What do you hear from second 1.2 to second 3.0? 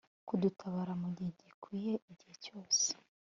gikwiriye”igihe cyose